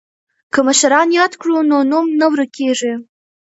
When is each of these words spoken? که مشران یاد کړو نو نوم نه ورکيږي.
که 0.53 0.59
مشران 0.67 1.07
یاد 1.19 1.33
کړو 1.41 1.57
نو 1.69 1.77
نوم 1.91 2.05
نه 2.19 2.27
ورکيږي. 2.33 2.93